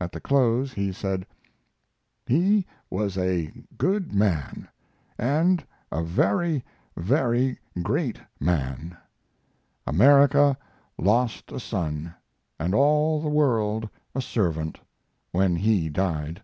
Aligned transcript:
At 0.00 0.10
the 0.10 0.18
close 0.20 0.72
he 0.72 0.90
said: 0.90 1.24
"He 2.26 2.66
was 2.90 3.16
a 3.16 3.52
good 3.78 4.12
man, 4.12 4.66
and 5.16 5.64
a 5.92 6.02
very, 6.02 6.64
very 6.96 7.56
great 7.80 8.18
man. 8.40 8.96
America, 9.86 10.56
lost 10.98 11.52
a 11.52 11.60
son, 11.60 12.12
and 12.58 12.74
all 12.74 13.22
the 13.22 13.28
world 13.28 13.88
a 14.12 14.20
servant, 14.20 14.80
when 15.30 15.54
he 15.54 15.88
died." 15.88 16.42